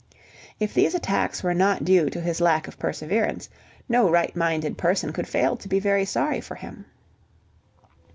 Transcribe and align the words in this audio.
If 0.59 0.73
these 0.73 0.95
attacks 0.95 1.43
were 1.43 1.53
not 1.53 1.85
due 1.85 2.09
to 2.09 2.19
his 2.21 2.41
lack 2.41 2.67
of 2.67 2.79
perseverance, 2.79 3.47
no 3.87 4.09
right 4.09 4.35
minded 4.35 4.75
person 4.75 5.13
could 5.13 5.27
fail 5.27 5.55
to 5.57 5.67
be 5.69 5.79
very 5.79 6.05
sorry 6.05 6.41
for 6.41 6.55
him. 6.55 6.85